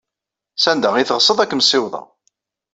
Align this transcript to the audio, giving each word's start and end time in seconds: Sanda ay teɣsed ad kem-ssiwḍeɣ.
Sanda 0.63 0.89
ay 0.93 1.05
teɣsed 1.07 1.39
ad 1.39 1.47
kem-ssiwḍeɣ. 1.49 2.05